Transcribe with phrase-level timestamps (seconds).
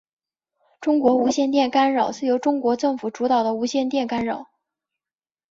[0.79, 4.49] 中国无线电干扰是由中国政府主导的无线电干扰。